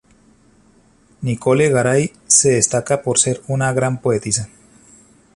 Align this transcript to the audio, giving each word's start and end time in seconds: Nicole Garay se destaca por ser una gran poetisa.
Nicole 1.21 1.69
Garay 1.69 2.11
se 2.25 2.49
destaca 2.53 3.03
por 3.03 3.19
ser 3.19 3.43
una 3.47 3.71
gran 3.71 4.01
poetisa. 4.01 4.49